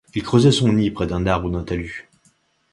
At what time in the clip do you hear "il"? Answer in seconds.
0.15-0.23